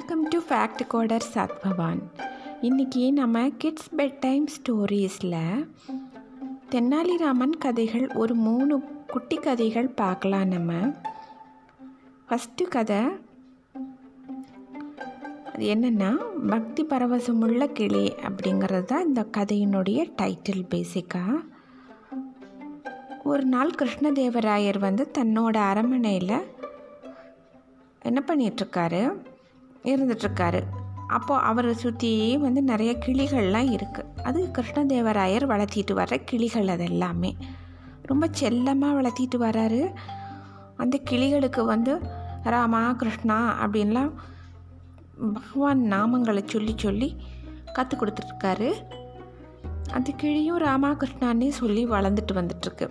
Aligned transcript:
Welcome 0.00 0.28
to 0.28 0.38
fact 0.48 0.82
coder 0.88 1.24
Satbhavan 1.34 1.98
இன்றைக்கி 2.62 3.12
நம்ம 3.12 3.50
kids 3.58 3.94
bed 3.94 4.18
time 4.20 4.46
ஸ்டோரீஸில் 4.46 5.66
தென்னாலிராமன் 6.70 7.58
கதைகள் 7.58 8.08
ஒரு 8.08 8.34
மூணு 8.34 8.82
குட்டி 9.06 9.36
கதைகள் 9.36 9.88
பார்க்கலாம் 9.88 10.46
நம்ம. 10.46 10.72
ஃபஸ்ட்டு 12.28 12.68
கதை 12.68 12.96
அது 15.44 15.66
என்னென்னா 15.74 16.16
பக்தி 16.48 16.84
பரவசமுள்ள 16.84 17.66
கிளி 17.66 18.12
அப்படிங்கிறது 18.22 18.84
தான் 18.84 19.06
இந்த 19.06 19.26
கதையினுடைய 19.36 20.12
டைட்டில் 20.22 20.66
பேசிக்காக 20.70 21.44
ஒரு 23.24 23.44
நாள் 23.44 23.70
கிருஷ்ணதேவராயர் 23.70 24.78
வந்து 24.78 25.10
தன்னோட 25.18 25.56
அரண்மனையில் 25.56 26.46
என்ன 28.02 28.22
பண்ணிகிட்ருக்காரு 28.26 29.28
இருந்துட்டுருக்காரு. 29.84 30.60
அப்போது 31.06 31.42
அவரை 31.42 31.72
சுற்றி 31.74 32.36
வந்து 32.38 32.60
நிறைய 32.62 32.90
கிளிகள்லாம் 33.06 33.70
இருக்குது 33.76 34.22
அது 34.22 34.40
கிருஷ்ணதேவராயர் 34.58 35.46
வளர்த்திட்டு 35.52 35.94
வர்ற 36.00 36.16
கிளிகள் 36.24 36.68
அது 36.68 36.84
எல்லாமே 36.84 37.36
ரொம்ப 38.02 38.28
செல்லமாக 38.30 38.98
வளர்த்திட்டு 38.98 39.38
வராரு 39.38 39.82
அந்த 40.76 41.00
கிளிகளுக்கு 41.10 41.64
வந்து 41.64 41.94
ராமா 42.42 42.82
கிருஷ்ணா 42.92 43.38
அப்படின்லாம் 43.64 44.12
பகவான் 45.32 45.82
நாமங்களை 45.92 46.42
சொல்லி 46.46 46.74
சொல்லி 46.76 47.08
கற்றுக் 47.72 48.02
கொடுத்துட்ருக்காரு 48.02 48.70
அந்த 49.92 50.10
கிளியும் 50.16 50.58
ராமா 50.58 50.90
கிருஷ்ணான்னே 50.90 51.48
சொல்லி 51.48 51.82
வளர்ந்துட்டு 51.86 52.32
வந்துட்டுருக்கு. 52.32 52.86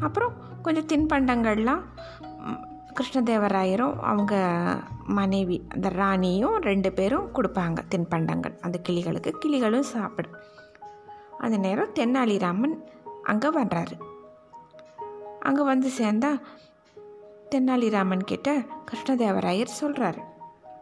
அப்புறம் 0.00 0.32
கொஞ்சம் 0.62 0.88
தின்பண்டங்கள்லாம் 0.92 1.82
கிருஷ்ணதேவராயரும் 2.96 3.96
அவங்க 4.10 4.34
மனைவி 5.18 5.56
அந்த 5.74 5.88
ராணியும் 5.88 6.56
ரெண்டு 6.68 6.92
பேரும் 6.92 7.28
கொடுப்பாங்க 7.36 7.80
தின்பண்டங்கள். 7.92 8.54
அந்த 8.60 8.78
கிளிகளுக்கு 8.88 9.30
கிளிகளும் 9.44 9.90
சாப்பிடும் 9.94 10.38
அந்த 11.38 11.56
நேரம் 11.56 11.94
தென்னாலிராமன் 11.98 12.74
அங்கே 13.22 13.50
வர்றாரு. 13.58 13.96
அங்கே 15.38 15.62
வந்து 15.62 15.88
சேர்ந்தா 15.98 16.32
தென்னாலிராமன் 17.54 18.24
கிட்ட 18.24 18.50
கிருஷ்ணதேவராயர் 18.90 19.78
சொல்கிறாரு 19.80 20.22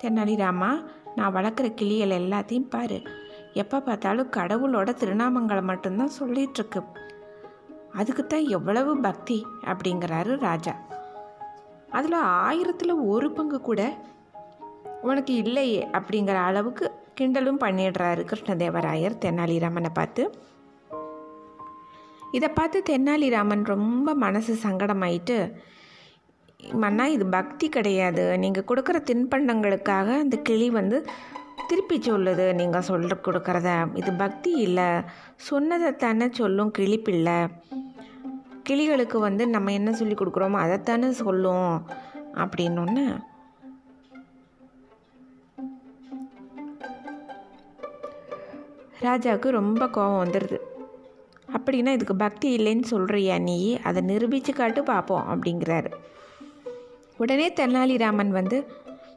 தென்னாலிராமா 0.02 0.70
நான் 1.17 1.34
வளர்க்குற 1.36 1.69
கிளிகள் 1.74 2.19
எல்லாத்தையும் 2.19 2.70
பாரு. 2.74 2.98
எப்போ 3.62 3.80
பார்த்தாலும் 3.80 4.33
கடவுளோட 4.36 4.91
திருநாமங்களை 5.00 5.62
மட்டும்தான் 5.70 6.17
சொல்லிகிட்ருக்கு 6.20 6.83
அதுக்கு 8.00 8.22
தான் 8.27 8.47
எவ்வளவு 8.56 8.92
பக்தி 9.06 9.39
அப்படிங்கிறாரு 9.70 10.33
ராஜா. 10.48 10.74
அதில் 11.91 12.19
ஆயிரத்தில் 12.42 12.94
ஒரு 12.94 13.30
பங்கு 13.30 13.60
கூட 13.60 13.80
உனக்கு 15.02 15.34
இல்லையே 15.34 15.88
அப்படிங்கிற 15.92 16.34
அளவுக்கு 16.34 16.86
கிண்டலும் 17.20 17.62
பண்ணிடுறாரு 17.64 18.22
கிருஷ்ணதேவராயர் 18.30 19.20
தென்னாலிராமனை 19.24 19.91
பார்த்து. 19.92 20.22
இதை 22.33 22.48
பார்த்து 22.48 22.83
தென்னாலிராமன் 22.91 23.64
ரொம்ப 23.64 24.14
மனசு 24.14 24.52
சங்கடமாயிட்டு 24.62 25.52
மன்னா 26.72 27.06
இது 27.06 27.27
பக்தி 27.27 27.68
கிடையாது. 27.68 28.38
நீங்கள் 28.38 28.66
கொடுக்குற 28.68 28.98
தின்பண்டங்களுக்காக 29.11 30.08
அந்த 30.18 30.36
கிளி 30.36 30.70
வந்து 30.70 31.06
திருப்பி 31.66 31.98
சொல்லுது. 31.98 32.55
நீங்கள் 32.55 32.80
சொல்ல 32.80 33.16
கொடுக்குறத. 33.24 33.96
இது 33.96 34.12
பக்தி 34.12 34.50
இல்லை. 34.50 34.88
சொன்னதை 35.36 35.96
தானே 35.96 36.28
சொல்லும் 36.30 36.72
கிளிப்பில்லை 36.78 37.38
கிளிகளுக்கு 38.71 39.19
வந்து 39.19 39.49
நம்ம 39.49 39.73
என்ன 39.73 39.93
சொல்லி 39.93 40.15
கொடுக்குறோமோ 40.15 40.59
அதைத்தானே 40.65 41.09
சொல்லும் 41.09 41.87
அப்படின்னொன்னு 42.35 43.21
ராஜாவுக்கு 49.01 49.48
ரொம்ப 49.48 49.89
கோபம் 49.89 50.29
வந்துடுது 50.29 50.59
அப்படின்னா 51.53 51.92
இதுக்கு 51.92 52.17
பக்தி 52.17 52.57
இல்லைன்னு 52.57 52.83
சொல்கிறியா 52.91 53.41
நீ? 53.41 53.79
அதை 53.79 54.03
நிரூபித்து 54.03 54.53
காட்டு 54.53 54.83
பார்ப்போம் 54.83 55.25
அப்படிங்கிறாரு. 55.29 55.92
உடனே 57.17 57.53
தெனாலிராமன் 57.53 58.29
வந்து 58.29 58.67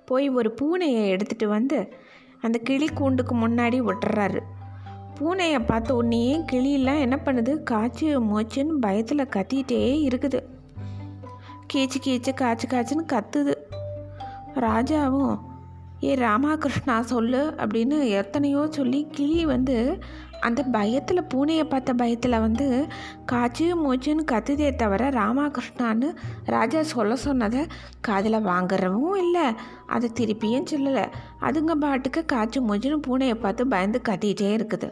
போய் 0.06 0.30
ஒரு 0.30 0.54
பூனையை 0.62 1.18
எடுத்துகிட்டு 1.18 1.48
வந்து 1.48 1.94
அந்த 2.42 2.60
கிளி 2.64 2.88
கூண்டுக்கு 2.88 3.48
முன்னாடி 3.48 3.80
விட்டுறாரு 3.82 4.40
பூனையை 5.20 5.66
பார்த்த 5.66 5.96
உடனே 5.96 6.44
கிளியெல்லாம் 6.52 7.00
என்ன 7.00 7.20
பண்ணுது? 7.26 7.64
காய்ச்சி 7.64 8.16
மூச்சுன்னு 8.16 8.74
பயத்தில் 8.82 9.30
கத்திட்டே 9.36 9.84
இருக்குது. 10.08 10.44
கீச்சு 11.74 12.00
கீச்சு 12.06 12.34
காய்ச்சி 12.34 12.68
காய்ச்சின்னு 12.68 13.06
கத்துது. 13.14 13.54
ராஜாவும் 14.56 15.40
ஏ 16.04 16.16
ராமாகிருஷ்ணா 16.16 17.00
சொல்லு 17.00 17.54
அப்படின்னு 17.58 17.98
எத்தனையோ 18.10 18.68
சொல்லி 18.70 19.08
கிளி 19.12 19.46
வந்து 19.46 19.98
அந்த 20.40 20.64
பயத்தில் 20.64 21.30
பூனையை 21.34 21.64
பார்த்த 21.64 21.94
பயத்தில் 21.94 22.40
வந்து 22.40 22.66
காய்ச்சி 23.26 23.74
மூச்சுன்னு 23.74 24.24
கத்துதே 24.32 24.76
தவிர 24.76 25.10
ராமாகிருஷ்ணான்னு 25.10 26.10
ராஜா 26.46 26.84
சொல்ல 26.84 27.16
சொன்னதை 27.16 27.62
காதில் 28.02 28.46
வாங்குறவும் 28.50 29.16
இல்லை. 29.16 29.46
அதை 29.86 30.12
திருப்பியும் 30.20 30.70
சொல்லலை. 30.72 31.06
அதுங்க 31.42 31.76
பாட்டுக்கு 31.76 32.26
காய்ச்சி 32.26 32.60
மூச்சுன்னு 32.60 33.00
பூனையை 33.08 33.36
பார்த்து 33.36 33.68
பயந்து 33.68 34.02
கத்திக்கிட்டே 34.10 34.52
இருக்குது. 34.58 34.90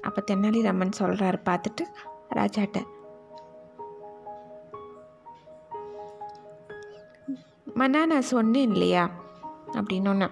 அப்போ 0.00 0.22
தென்னாலிராமன் 0.30 0.98
சொல்கிறாரு 1.00 1.40
பார்த்துட்டு 1.48 1.86
ராஜாட்ட. 2.34 2.78
மன்னா 7.74 8.06
நான் 8.06 8.30
சொன்னேன் 8.34 8.70
இல்லையா? 8.70 9.04
அப்படின்னு 9.74 10.28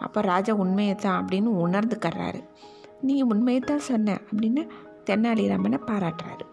அப்போ 0.00 0.20
ராஜா 0.20 0.54
உண்மையை 0.54 0.94
தான் 0.94 1.18
அப்படின்னு 1.20 1.50
உணர்ந்துக்கிறாரு 1.64 2.40
நீ 3.02 3.22
உண்மையை 3.22 3.60
தான் 3.60 3.86
சொன்ன 3.90 4.18
அப்படின்னு 4.30 4.62
தென்னாலிராமனை 5.04 5.78
பாராட்டுறாரு. 5.86 6.44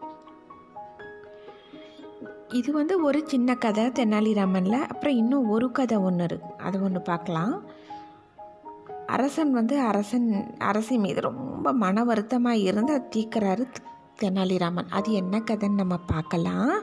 இது 2.49 2.71
வந்து 2.71 3.03
ஒரு 3.03 3.19
சின்ன 3.27 3.55
கதை 3.55 3.83
தென்னாலிராமனில். 3.85 4.87
அப்புறம் 4.87 5.15
இன்னும் 5.15 5.49
ஒரு 5.49 5.71
கதை 5.71 5.97
ஒன்று 5.97 6.25
இருக்குது 6.25 6.57
அது 6.57 6.83
ஒன்று 6.83 7.01
பார்க்கலாம். 7.01 7.63
அரசன் 9.07 9.51
வந்து 9.51 9.79
அரசன் 9.79 10.57
அரசி 10.57 10.97
மீது 10.97 11.21
ரொம்ப 11.21 11.73
மன 11.73 12.03
வருத்தமாக 12.03 12.57
இருந்து 12.57 12.93
அதை 12.93 13.07
தீக்கிறாரு 13.15 13.65
தெனாலிராமன் 14.21 14.89
அது 14.89 15.11
என்ன 15.11 15.39
கதைன்னு 15.39 15.81
நம்ம 15.83 15.97
பார்க்கலாம். 15.97 16.73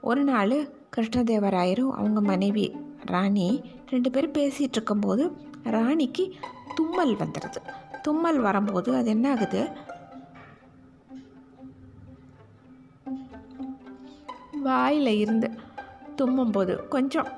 ஒரு 0.00 0.24
நாள் 0.24 0.56
கிருஷ்ணதேவராயரும் 0.96 1.90
அவங்க 1.90 2.20
மனைவி 2.20 2.76
ராணி 3.04 3.62
ரெண்டு 3.90 4.10
பேரும் 4.10 4.32
பேசிகிட்டு 4.32 4.78
இருக்கும்போது 4.78 5.36
ராணிக்கு 5.62 6.34
தும்மல் 6.74 7.16
வந்துடுது. 7.16 7.60
தும்மல் 8.02 8.40
வரும்போது 8.40 8.94
அது 8.94 9.10
என்ன 9.10 9.30
ஆகுது 9.30 9.70
வாயில் 14.62 15.06
இருந்து 15.06 15.50
தும்மும்போது 16.16 16.88
கொஞ்சம் 16.88 17.28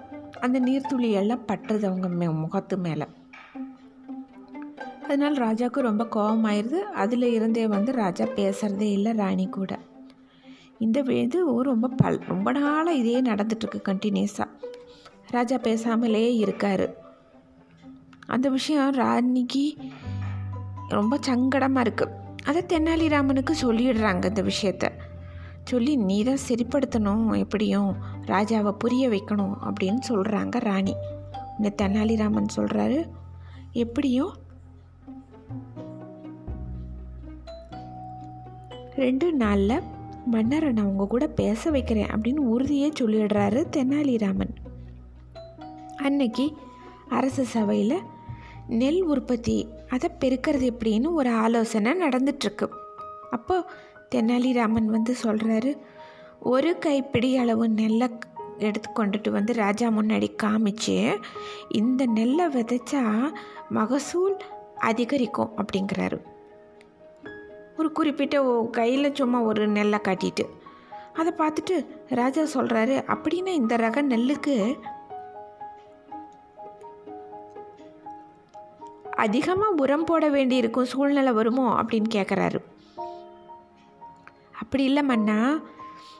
அந்த 0.41 0.61
நீர்த்துளி 0.61 1.11
எல்லாம் 1.11 1.47
பட்டுறது 1.47 1.85
அவங்க 1.85 2.09
மே 2.09 2.29
முகத்து 2.29 2.79
மேலே. 2.79 3.07
அதனால் 5.03 5.35
ராஜாவுக்கு 5.35 5.81
ரொம்ப 5.81 6.05
கோபமாயிருது 6.05 6.79
அதில் 7.03 7.23
இருந்தே 7.23 7.67
வந்து 7.67 7.93
ராஜா 7.93 8.25
பேசுகிறதே 8.25 8.91
இல்லை 8.93 9.13
ராணி 9.13 9.47
கூட. 9.47 9.79
இந்த 10.79 11.01
இது 11.01 11.63
ரொம்ப 11.63 11.89
பல் 11.89 12.19
ரொம்ப 12.19 12.53
நாளாக 12.53 12.93
இதே 12.93 13.23
நடந்துட்டுருக்கு 13.23 13.81
கண்டினியூஸாக 13.89 14.49
ராஜா 15.37 15.57
பேசாமலே 15.69 16.25
இருக்கார். 16.43 16.87
அந்த 18.35 18.47
விஷயம் 18.57 18.93
ராணிக்கு 18.95 19.65
ரொம்ப 20.89 21.15
சங்கடமாக 21.27 21.85
இருக்குது 21.87 22.15
அதை 22.45 22.61
தென்னாலிராமனுக்கு 22.73 23.53
சொல்லிடுறாங்க 23.63 24.25
இந்த 24.33 24.43
விஷயத்த. 24.53 24.87
சொல்லி 25.71 25.93
நீ 26.09 26.17
தான் 26.25 26.45
சரிப்படுத்தணும் 26.49 27.27
எப்படியும் 27.39 27.91
ராஜாவை 28.33 28.73
புரிய 28.83 29.05
வைக்கணும் 29.09 29.55
அப்படின்னு 29.69 30.01
சொல்கிறாங்க 30.09 30.59
ராணி. 30.69 30.95
இந்த 31.57 31.71
தெனாலிராமன் 31.83 32.55
சொல்கிறாரு 32.57 32.99
எப்படியும் 33.83 34.33
ரெண்டு 38.97 39.29
நாளில் 39.43 39.81
மன்னரை 40.33 40.69
நான் 40.73 40.91
உங்கள் 40.91 41.13
கூட 41.13 41.27
பேச 41.41 41.71
வைக்கிறேன் 41.77 42.13
அப்படின்னு 42.15 42.43
உறுதியே 42.53 42.89
சொல்லிடுறாரு 43.01 43.63
தெனாலிராமன் 43.77 44.55
அன்னைக்கு 46.05 46.45
அரசு 47.09 47.45
சபையில் 47.45 47.99
நெல் 48.81 49.03
உற்பத்தி 49.03 49.69
அதை 49.89 50.09
பெருக்கிறது 50.21 50.67
எப்படின்னு 50.73 51.13
ஒரு 51.13 51.31
ஆலோசனை 51.31 51.93
நடந்துட்டுருக்கு. 51.93 52.67
அப்போது 53.31 53.69
தெனாலிராமன் 54.15 54.89
வந்து 54.97 55.15
சொல்கிறாரு 55.23 55.71
ஒரு 56.41 56.79
கைப்பிடி 56.79 57.37
அளவு 57.37 57.69
நெல்லை 57.69 58.09
எடுத்து 58.59 58.91
கொண்டுட்டு 58.97 59.31
வந்து 59.31 59.53
ராஜா 59.53 59.89
முன்னாடி 59.89 60.29
காமிச்சு 60.43 60.97
இந்த 61.69 62.07
நெல்லை 62.07 62.47
விதைச்சா 62.47 63.03
மகசூல் 63.69 64.37
அதிகரிக்கும் 64.79 65.53
அப்படிங்கிறாரு. 65.57 66.19
ஒரு 67.79 67.93
குறிப்பிட்ட 67.93 68.37
கையில் 68.73 69.15
சும்மா 69.15 69.43
ஒரு 69.43 69.65
நெல்லை 69.69 69.99
காட்டிட்டு 70.03 70.45
அதை 71.15 71.33
பார்த்துட்டு 71.39 71.77
ராஜா 72.09 72.43
சொல்கிறாரு 72.43 72.95
அப்படின்னா 73.15 73.53
இந்த 73.61 73.77
ரக 73.77 74.03
நெல்லுக்கு 74.03 74.57
அதிகமாக 79.17 79.79
உரம் 79.83 80.05
போட 80.05 80.25
வேண்டியிருக்கும் 80.29 80.91
சூழ்நிலை 80.93 81.33
வருமோ 81.33 81.67
அப்படின்னு 81.81 82.09
கேட்குறாரு 82.17 82.61
அப்படி 84.63 84.85
இல்லை 84.85 85.03
மன்னா 85.03 85.39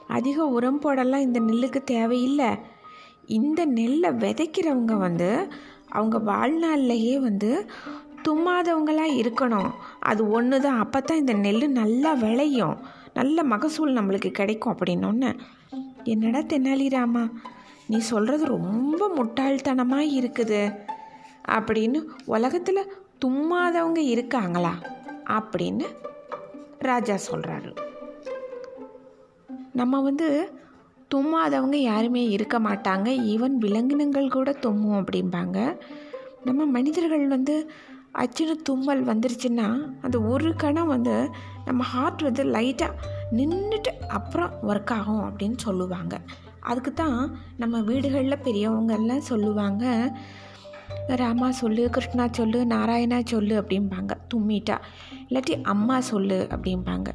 அதிக 0.07 0.45
உரம் 0.47 0.79
போடலாம் 0.79 1.25
இந்த 1.27 1.39
நெல்லுக்கு 1.39 1.79
தேவையில்லை. 1.83 2.49
இந்த 3.37 3.65
நெல்லை 3.65 4.09
விதைக்கிறவங்க 4.23 4.93
வந்து 4.97 5.29
அவங்க 5.89 6.17
வாழ்நாள்லையே 6.31 7.15
வந்து 7.19 7.49
தும்மாதவங்களாக 8.27 9.17
இருக்கணும். 9.21 9.71
அது 9.99 10.21
ஒன்று 10.29 10.61
தான் 10.61 10.79
அப்போ 10.83 10.99
தான் 11.01 11.17
இந்த 11.17 11.33
நெல் 11.33 11.65
நல்லா 11.69 12.13
விளையும். 12.13 12.77
நல்ல 13.13 13.43
மகசூல் 13.43 13.97
நம்மளுக்கு 13.97 14.31
கிடைக்கும் 14.31 14.73
அப்படின்னொன்னே. 14.73 15.31
என்னடா 16.03 16.41
தென்னாலிராமா 16.53 17.23
நீ 17.87 17.99
சொல்கிறது 18.11 18.45
ரொம்ப 18.45 19.01
முட்டாள்தனமாக 19.17 20.13
இருக்குது. 20.19 20.61
அப்படின்னு 21.47 22.01
உலகத்தில் 22.25 22.91
தும்மாதவங்க 23.25 23.97
இருக்காங்களா 23.97 24.73
அப்படின்னு 25.29 25.87
ராஜா 26.79 27.15
சொல்கிறாரு 27.31 27.71
நம்ம 29.73 30.01
வந்து 30.01 30.51
தும்மாதவங்க 31.15 31.75
யாருமே 31.75 32.29
இருக்க 32.29 32.59
மாட்டாங்க. 32.59 33.07
ஈவன் 33.33 33.55
விலங்கினங்கள் 33.57 34.29
கூட 34.29 34.51
தும்மும் 34.51 35.05
அப்படிம்பாங்க. 35.05 35.77
நம்ம 36.43 36.65
மனிதர்கள் 36.65 37.27
வந்து 37.27 37.71
அச்சுன்னு 38.13 38.55
தும்மல் 38.63 39.03
வந்துருச்சுன்னா 39.05 39.93
அந்த 40.01 40.21
ஒரு 40.21 40.55
கணம் 40.55 40.87
வந்து 40.87 41.29
நம்ம 41.65 41.83
ஹார்ட் 41.83 42.21
வந்து 42.21 42.43
லைட்டாக 42.43 42.93
நின்றுட்டு 43.31 43.91
அப்புறம் 44.07 44.51
ஒர்க் 44.67 44.93
ஆகும் 44.93 45.23
அப்படின்னு 45.29 45.57
சொல்லுவாங்க. 45.57 46.15
அதுக்கு 46.61 46.93
தான் 46.93 47.39
நம்ம 47.57 47.81
வீடுகளில் 47.81 48.43
பெரியவங்கெல்லாம் 48.43 49.27
சொல்லுவாங்க 49.31 49.85
ராமா 51.07 51.51
சொல்லு 51.51 51.89
கிருஷ்ணா 51.89 52.27
சொல்லு 52.31 52.65
நாராயணா 52.65 53.25
சொல்லு 53.25 53.61
அப்படிம்பாங்க. 53.61 54.11
தும்மிட்டா. 54.33 54.77
இல்லாட்டி 55.29 55.63
அம்மா 55.63 55.99
சொல்லு 55.99 56.47
அப்படிம்பாங்க. 56.49 57.07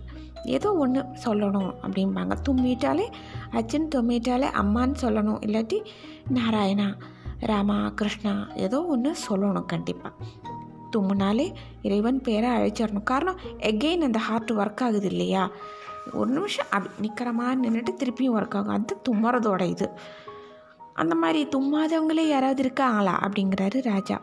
ஏதோ 0.45 0.75
ஒன்று 0.75 1.03
சொல்லணும் 1.03 1.75
அப்படிம்பாங்க. 1.83 2.37
தும்மிட்டாலே 2.49 3.13
அச்சன் 3.51 3.89
தும்மிட்டாலே 3.95 4.47
அம்மான்னு 4.63 4.95
சொல்லணும். 5.01 5.41
இல்லாட்டி 5.41 5.85
நாராயணா 6.35 6.95
ராமா 7.41 7.89
கிருஷ்ணா 7.89 8.49
ஏதோ 8.55 8.85
ஒன்று 8.85 9.15
சொல்லணும் 9.31 9.67
கண்டிப்பாக 9.67 10.15
தும்முனாலே 10.97 11.53
இறைவன் 11.83 12.21
பேரை 12.21 12.51
அழைச்சிடணும். 12.51 13.03
காரணம் 13.03 13.41
எகெயின் 13.59 13.99
அந்த 13.99 14.19
ஹார்ட் 14.19 14.51
ஒர்க் 14.51 14.83
ஆகுது 14.83 15.07
இல்லையா? 15.07 15.51
ஒரு 16.13 16.31
நிமிஷம் 16.31 16.67
அப்படி 16.71 16.95
நிற்கிற 16.99 17.33
மாதிரி 17.33 17.69
நின்றுட்டு 17.69 17.97
திருப்பியும் 17.97 18.37
ஒர்க் 18.37 18.55
ஆகும். 18.55 18.69
அது 18.69 19.01
தும்முறதோட 19.09 19.61
இது. 19.61 19.91
அந்த 21.01 21.15
மாதிரி 21.15 21.49
தும்மாதவங்களே 21.57 22.25
யாராவது 22.29 22.63
இருக்காங்களா? 22.63 23.15
அப்படிங்கிறாரு 23.23 23.83
ராஜா. 23.83 24.21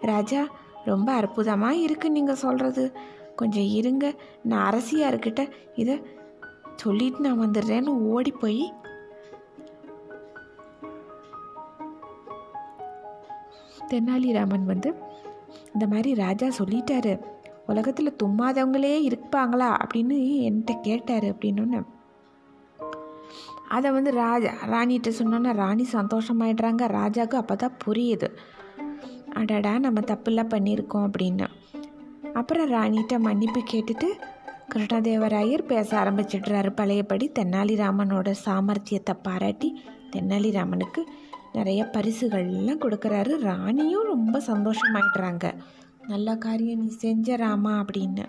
ராஜா 0.00 0.42
ரொம்ப 0.84 1.12
அற்புதமாக 1.12 1.76
இருக்குது 1.76 2.08
நீங்கள் 2.08 2.42
சொல்கிறது 2.44 2.84
கொஞ்சம் 3.36 3.68
இருங்க. 3.78 4.14
நான் 4.42 4.72
அரசியார்கிட்ட 4.72 5.50
இதை 5.74 6.02
சொல்லிட்டு 6.76 7.20
நான் 7.20 7.40
வந்துடுறேன்னு 7.40 7.86
ஓடி 7.86 8.30
போய் 8.30 8.72
தெனாலிராமன் 13.90 14.64
வந்து 14.64 14.94
இந்த 15.72 15.86
மாதிரி 15.86 16.14
ராஜா 16.14 16.46
சொல்லிட்டாரு. 16.46 17.12
உலகத்தில் 17.66 18.16
தும்மாதவங்களே 18.22 18.94
இருப்பாங்களா? 19.08 19.68
அப்படின்னு 19.84 20.16
என்கிட்ட 20.48 20.80
கேட்டார் 20.80 21.22
அப்படின்னு 21.22 21.82
அதை 23.68 23.90
வந்து 23.90 24.10
ராஜா 24.10 24.50
ராணிகிட்ட 24.66 25.10
சொன்னோன்னா 25.18 25.52
ராணி 25.52 25.86
சந்தோஷமாயிடுறாங்க. 25.92 26.82
ராஜாவுக்கு 26.98 27.38
அப்போ 27.42 27.56
தான் 27.56 27.76
புரியுது. 27.86 28.28
அடடா 29.32 29.78
நம்ம 29.78 30.00
தப்புலாம் 30.00 30.52
பண்ணியிருக்கோம் 30.54 31.10
அப்படின்னு. 31.10 31.46
அப்புறம் 32.32 32.72
ராணிகிட்ட 32.72 33.18
மன்னிப்பு 33.18 33.60
கேட்டுட்டு 33.70 34.08
கிருஷ்ணதேவராயர் 34.74 35.62
பேச 35.62 36.04
ஆரம்பிச்சிடுறாரு. 36.04 36.70
பழையபடி 36.70 37.30
தென்னாலிராமனோட 37.38 38.34
சாமர்த்தியத்தை 38.44 39.14
பாராட்டி 39.22 39.82
தென்னாலிராமனுக்கு 40.16 41.02
நிறைய 41.52 41.90
பரிசுகள்லாம் 41.92 42.82
கொடுக்குறாரு. 42.84 43.36
ராணியும் 43.36 44.04
ரொம்ப 44.04 44.42
சந்தோஷமாயிடுறாங்க. 44.46 45.54
நல்ல 46.08 46.36
காரியம் 46.36 46.80
நீ 46.80 46.88
செஞ்ச 46.88 47.36
ராமா 47.36 47.72
அப்படின்னு. 47.80 48.24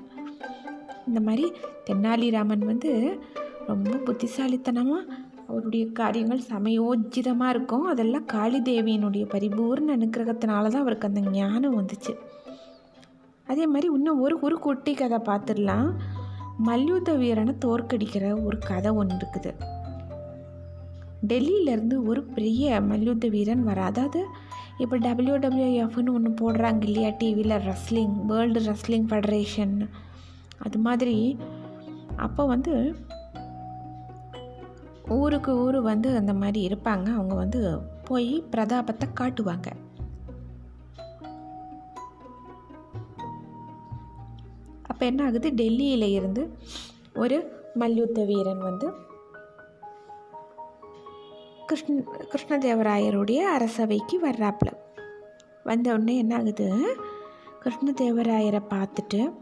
இந்த 1.08 1.20
மாதிரி 1.20 1.54
தென்னாலிராமன் 1.90 2.66
வந்து 2.66 3.20
ரொம்ப 3.68 3.98
புத்திசாலித்தனமாக 4.08 5.20
அவருடைய 5.48 5.92
காரியங்கள் 5.92 6.48
சமயோஜிதமாக 6.52 7.50
இருக்கும். 7.50 7.86
அதெல்லாம் 7.86 8.26
காளி 8.26 8.60
தேவியினுடைய 8.60 9.24
பரிபூர்ண 9.34 9.96
அனுக்கிரகத்தினால 9.98 10.70
தான் 10.70 10.84
அவருக்கு 10.86 11.10
அந்த 11.10 11.20
ஞானம் 11.20 11.78
வந்துச்சு. 11.80 12.14
அதே 13.48 13.66
மாதிரி 13.68 13.88
இன்னும் 13.94 14.22
ஒரு 14.22 14.40
ஒரு 14.42 14.58
குட்டி 14.60 14.94
கதை 14.94 15.20
பார்த்துடலாம். 15.30 15.90
மல்யுத்த 16.70 17.12
வீரனை 17.14 17.54
தோற்கடிக்கிற 17.66 18.26
ஒரு 18.46 18.58
கதை 18.70 18.92
ஒன்று 18.92 19.16
இருக்குது. 19.18 19.52
டெல்லியிலேருந்து 21.30 22.06
ஒரு 22.06 22.22
பெரிய 22.36 22.82
மல்யுத்த 22.82 23.28
வீரன் 23.28 23.64
வர 23.64 23.82
அதாவது 23.84 24.22
இப்போ 24.84 24.98
டபிள்யூடபிள்யூஎஃப்னு 24.98 26.14
ஒன்று 26.18 26.32
போடுறாங்க 26.42 26.84
இல்லையா 26.84 27.10
டிவியில் 27.10 27.58
ரெஸ்லிங் 27.70 28.16
வேர்ல்டு 28.30 28.62
ரெஸ்லிங் 28.70 29.08
ஃபெடரேஷன் 29.10 29.76
அது 30.60 30.80
மாதிரி 30.80 31.38
அப்போ 32.18 32.46
வந்து 32.46 32.74
ஊருக்கு 35.12 35.58
ஊர் 35.58 35.82
வந்து 35.82 36.16
அந்த 36.16 36.34
மாதிரி 36.34 36.68
இருப்பாங்க. 36.68 37.14
அவங்க 37.14 37.36
வந்து 37.36 37.80
போய் 38.04 38.44
பிரதாபத்தை 38.52 39.08
காட்டுவாங்க. 39.20 39.68
அப்போ 44.82 45.06
என்ன 45.06 45.24
ஆகுது? 45.24 45.50
டெல்லியில் 45.50 46.02
இருந்து 46.02 46.58
ஒரு 47.16 47.38
மல்யுத்த 47.74 48.26
வீரன் 48.26 48.60
வந்து 48.60 48.94
கிருஷ்ண 51.66 52.04
கிருஷ்ணதேவராயருடைய 52.32 53.38
அரசவைக்கு 53.38 54.30
வர்றாப்புல. 54.30 54.74
வந்த 55.64 55.94
உடனே 55.94 56.18
என்ன 56.18 56.36
ஆகுது? 56.36 56.98
கிருஷ்ணதேவராயரை 57.64 58.62
பார்த்துட்டு 58.70 59.34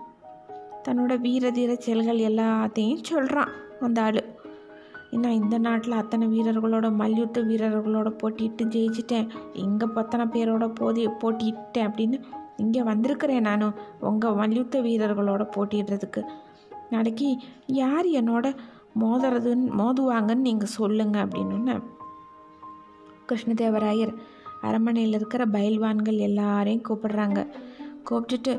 தன்னோட 0.84 1.20
வீர 1.20 1.52
தீர 1.52 1.76
செயல்கள் 1.76 2.20
எல்லாத்தையும் 2.20 3.04
சொல்கிறான் 3.04 3.52
அந்த 3.80 4.02
ஆள். 4.02 4.39
ஏன்னா 5.16 5.30
இந்த 5.42 5.58
நாட்டில் 5.58 6.00
அத்தனை 6.02 6.26
வீரர்களோட 6.34 6.88
மல்யுத்த 7.02 7.42
வீரர்களோட 7.50 8.10
போட்டிட்டு 8.22 8.64
ஜெயிச்சிட்டேன். 8.76 9.30
இங்கே 9.64 9.88
பத்தனை 9.98 10.26
பேரோட 10.34 10.66
போதி 10.80 11.04
போட்டிட்டேன் 11.22 11.88
அப்படின்னு 11.90 12.18
இங்கே 12.64 12.82
வந்திருக்கிறேன் 12.90 13.48
நான். 13.50 13.66
உங்கள் 14.10 14.38
மல்யுத்த 14.42 14.82
வீரர்களோட 14.88 15.44
போட்டிடுறதுக்கு 15.56 16.24
நாளைக்கு 16.94 17.30
யார் 17.82 18.08
என்னோட 18.20 18.48
மோதுறதுன்னு 19.02 19.68
மோதுவாங்கன்னு 19.82 20.48
நீங்கள் 20.50 20.76
சொல்லுங்கள் 20.78 21.26
அப்படின்னு 21.26 21.76
கிருஷ்ணதேவராயர் 23.30 24.14
அரண்மனையில் 24.68 25.18
இருக்கிற 25.18 25.44
பயில்வான்கள் 25.56 26.18
எல்லாரையும் 26.28 26.86
கூப்பிடுறாங்க. 26.88 27.40
கூப்பிட்டுட்டு 28.08 28.54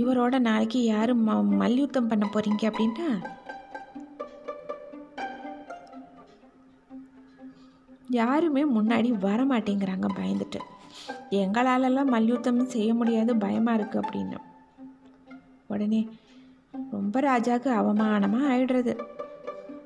இவரோட 0.00 0.34
நாளைக்கு 0.48 0.80
யார் 0.84 1.12
ம 1.26 1.36
மல்யுத்தம் 1.60 2.10
பண்ண 2.10 2.24
போகிறீங்க 2.26 2.64
அப்படின்னா 2.70 3.08
யாருமே 8.14 8.62
முன்னாடி 8.76 9.10
வரமாட்டேங்கிறாங்க 9.26 10.08
பயந்துட்டு. 10.18 10.60
எங்களாலெல்லாம் 11.42 12.12
மல்யுத்தம் 12.14 12.60
செய்ய 12.66 12.90
முடியாது 12.94 13.32
பயமாக 13.36 13.78
இருக்குது 13.78 14.02
அப்படின்னு. 14.02 14.38
உடனே 15.66 16.00
ரொம்ப 16.90 17.20
ராஜாவுக்கு 17.20 17.70
அவமானமாக 17.80 18.50
ஆயிடுறது. 18.52 18.94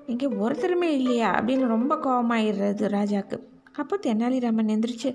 இங்கே 0.07 0.27
ஒருத்தருமே 0.43 0.91
இல்லையா? 0.99 1.31
அப்படின்னு 1.39 1.67
ரொம்ப 1.67 1.95
கோபமாயிடுறது 2.05 2.85
ராஜாவுக்கு 2.89 3.39
அப்போ 3.81 3.97
தெனாலிராமன் 4.07 4.71
எந்திரிச்சு 4.75 5.11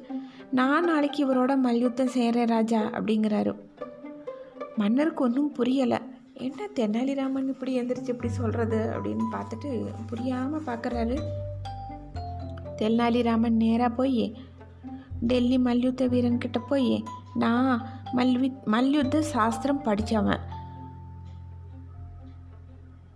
நான் 0.52 0.86
நாளைக்கு 0.86 1.20
இவரோட 1.26 1.54
மல்யுத்தம் 1.58 2.14
செய்கிறேன் 2.16 2.52
ராஜா 2.56 2.82
அப்படிங்கிறாரு. 2.98 3.54
மன்னருக்கு 4.76 5.24
ஒன்றும் 5.24 5.54
புரியலை. 5.58 6.00
என்ன 6.46 6.68
தெனாலிராமன் 6.78 7.48
இப்படி 7.48 7.72
எந்திரிச்சு 7.80 8.14
இப்படி 8.14 8.32
சொல்கிறது 8.34 8.80
அப்படின்னு 8.96 9.26
பார்த்துட்டு 9.36 9.72
புரியாமல் 10.10 10.66
பார்க்குறாரு 10.66 11.18
தென்னாலிராமன் 12.76 13.60
நேராக 13.64 13.96
போய். 13.96 14.26
டெல்லி 15.22 15.58
மல்யுத்த 15.58 16.08
வீரன்கிட்ட 16.08 16.60
போய். 16.68 17.04
நான் 17.34 17.72
மல்வி 18.16 18.50
மல்யுத்த 18.66 19.22
சாஸ்திரம் 19.22 19.82
படித்தவன் 19.82 20.44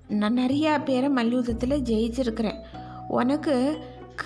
நான் 0.09 0.37
நிறையா 0.37 0.73
பேரை 0.83 1.09
மல்யுத்தத்தில் 1.09 1.83
ஜெயிச்சிருக்கிறேன். 1.83 2.59
உனக்கு 3.07 3.55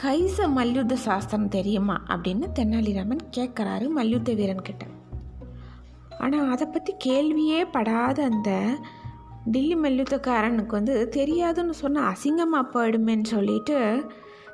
கைச 0.04 0.48
மல்யுத்த 0.50 0.96
சாஸ்திரம் 0.96 1.48
தெரியுமா? 1.48 1.96
அப்படின்னு 2.08 2.48
தென்னாலிராமன் 2.60 3.24
கேட்குறாரு 3.38 3.88
மல்யுத்த 3.90 4.34
வீரன்கிட்ட. 4.34 4.84
ஆனால் 6.20 6.52
அதை 6.52 6.68
பற்றி 6.68 6.94
கேள்வியே 7.06 7.60
படாத 7.72 8.24
அந்த 8.24 8.52
டில்லி 9.46 9.76
மல்யுத்தக்காரனுக்கு 9.76 10.74
வந்து 10.80 10.96
தெரியாதுன்னு 11.16 11.76
சொன்னால் 11.82 12.10
அசிங்கமாக 12.14 12.72
போயிடுமேன்னு 12.74 13.24
சொல்லிட்டு 13.24 13.78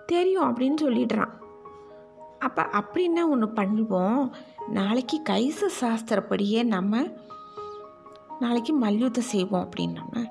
தெரியும் 0.07 0.47
அப்படின்னு 0.49 0.77
சொல்லிடுறான். 0.81 1.33
அப்போ 2.39 2.63
அப்படின்னா 2.79 3.23
ஒன்று 3.29 3.47
பண்ணுவோம்? 3.55 4.21
நாளைக்கு 4.69 5.17
கைச 5.29 5.69
சாஸ்திரப்படியே 5.81 6.63
நம்ம 6.63 7.03
நாளைக்கு 8.39 8.73
மல்யுத்தம் 8.73 9.31
செய்வோம் 9.33 9.69
அப்படின்னோம்னா 9.69 10.23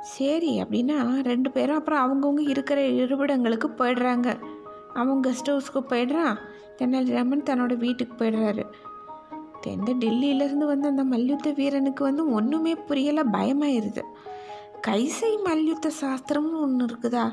சரி 0.00 0.50
அப்படின்னா 0.62 0.98
ரெண்டு 1.22 1.50
பேரும் 1.50 1.76
அப்புறம் 1.76 2.02
அவங்கவுங்க 2.04 2.48
இருக்கிற 2.48 2.80
இருப்பிடங்களுக்கு 2.80 3.68
போயிடுறாங்க. 3.78 4.28
அவன் 4.94 5.20
கெஸ்ட் 5.20 5.50
ஹவுஸ்க்கு 5.50 5.80
போயிடுறான் 5.88 6.36
தெனாலிராமன் 6.78 7.46
தன்னோட 7.48 7.76
வீட்டுக்கு 7.76 8.14
போயிடுறாரு. 8.18 8.64
தெந்த 9.60 9.92
டெல்லியிலேருந்து 9.92 10.66
வந்த 10.72 10.88
அந்த 10.88 11.04
மல்யுத்த 11.04 11.50
வீரனுக்கு 11.50 12.04
வந்து 12.04 12.32
ஒன்றுமே 12.32 12.74
புரியலை 12.74 13.24
பயமாயிருது. 13.32 14.02
கைசை 14.86 15.30
மல்யுத்த 15.44 15.90
சாஸ்திரம்னு 16.00 16.60
ஒன்று 16.60 16.86
இருக்குதா? 16.86 17.24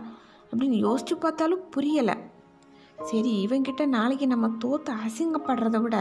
அப்படின்னு 0.53 0.77
யோசித்து 0.87 1.15
பார்த்தாலும் 1.17 1.63
புரியலை. 1.75 2.15
சரி 3.03 3.31
இவங்கிட்ட 3.45 3.85
நாளைக்கு 3.85 4.25
நம்ம 4.27 4.47
தோற்று 4.63 4.91
அசிங்கப்படுறத 5.05 5.77
விட 5.81 5.97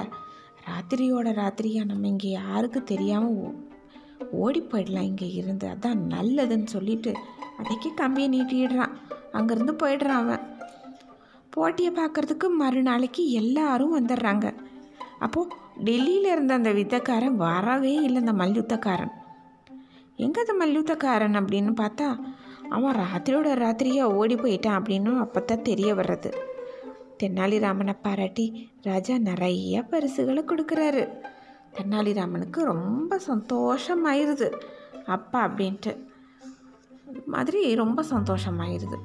ராத்திரியோட 0.66 1.28
ராத்திரியாக 1.38 1.90
நம்ம 1.90 2.06
இங்கே 2.06 2.30
யாருக்கு 2.30 2.80
தெரியாமல் 2.82 3.56
ஓடி 4.30 4.60
போயிடலாம் 4.60 5.08
இங்கே 5.10 5.28
இருந்து. 5.32 5.66
அதான் 5.66 6.02
நல்லதுன்னு 6.14 6.68
சொல்லிட்டு 6.74 7.12
அதைக்கு 7.60 7.94
கம்பியை 7.94 8.28
நீட்டிடுறான். 8.34 8.92
அங்கேருந்து 9.38 9.74
போயிடுறான் 9.82 10.20
அவன். 10.24 10.44
போட்டியை 11.50 11.92
பார்க்குறதுக்கு 11.92 12.48
மறுநாளைக்கு 12.62 13.30
எல்லாரும் 13.30 13.96
வந்துடுறாங்க. 13.98 14.46
அப்போது 15.18 15.56
டெல்லியில் 15.84 16.30
இருந்த 16.34 16.54
அந்த 16.54 16.70
வித்தக்காரன் 16.72 17.36
வரவே 17.46 17.94
இல்லை 17.94 18.20
அந்த 18.24 18.34
மல்யுத்தக்காரன். 18.44 19.12
எங்கே 20.16 20.40
அந்த 20.44 20.54
மல்யுத்தக்காரன் 20.64 21.38
அப்படின்னு 21.40 21.72
பார்த்தா 21.82 22.08
அவன் 22.72 22.96
ராத்திரியோட 22.96 23.50
ராத்திரியாக 23.64 24.16
ஓடி 24.20 24.34
போயிட்டான் 24.34 24.78
அப்படின்னு 24.78 25.10
அப்போ 25.18 25.40
தான் 25.40 25.62
தெரிய 25.62 25.90
வர்றது. 25.94 26.30
தென்னாலிராமனை 27.18 27.94
பாராட்டி 28.02 28.46
ராஜா 28.82 29.18
நிறைய 29.18 29.82
பரிசுகளை 29.82 30.42
கொடுக்குறாரு. 30.46 31.02
தென்னாலிராமனுக்கு 31.76 32.60
ரொம்ப 32.72 33.20
சந்தோஷமாயிருது. 33.28 34.48
அப்பா 35.06 35.40
அப்படின்ட்டு. 35.48 35.92
மாதிரி 37.26 37.74
ரொம்ப 37.74 38.00
சந்தோஷமாயிருது. 38.10 38.98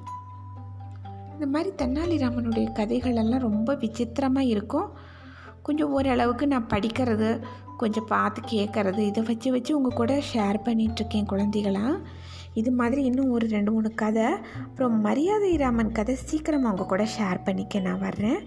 இந்த 1.34 1.48
மாதிரி 1.48 1.72
தென்னாலிராமனுடைய 1.78 2.68
கதைகளெல்லாம் 2.80 3.46
ரொம்ப 3.50 3.76
விசித்திரமாக 3.76 4.52
இருக்கும். 4.54 4.90
கொஞ்சம் 5.64 5.92
ஓரளவுக்கு 5.92 6.46
நான் 6.48 6.72
படிக்கிறது 6.74 7.30
கொஞ்சம் 7.78 8.08
பார்த்து 8.08 8.42
கேட்குறது 8.50 8.98
இதை 8.98 9.24
வச்சு 9.24 9.50
வச்சு 9.52 9.72
உங்கள் 9.78 9.98
கூட 9.98 10.14
ஷேர் 10.34 10.58
பண்ணிகிட்ருக்கேன் 10.66 11.30
குழந்தைகளாம் 11.30 11.98
இது 12.62 12.72
மாதிரி 12.80 13.02
இன்னும் 13.10 13.34
ஒரு 13.38 13.46
ரெண்டு 13.56 13.72
மூணு 13.76 13.90
கதை. 14.02 14.28
அப்புறம் 14.66 14.96
மரியாதை 15.08 15.52
ராமன் 15.64 15.96
கதை 15.98 16.16
சீக்கிரமாக 16.30 16.72
உங்கள் 16.74 16.92
கூட 16.94 17.04
ஷேர் 17.16 17.46
பண்ணிக்க 17.48 17.80
நான் 17.88 18.04
வர்றேன். 18.08 18.40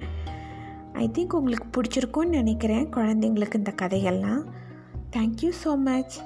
ஐ 1.02 1.07
திங்க் 1.19 1.38
உங்களுக்கு 1.40 1.69
பிடிச்சிருக்கும்னு 1.76 2.38
நினைக்கிறேன் 2.40 2.88
குழந்தைங்களுக்கு 2.97 3.61
இந்த 3.62 3.75
கதைகள்லாம். 3.83 4.43
Thank you 5.17 5.52
so 5.62 5.73
much 5.88 6.17